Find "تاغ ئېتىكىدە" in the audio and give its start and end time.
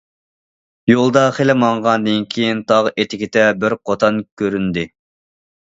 2.73-3.47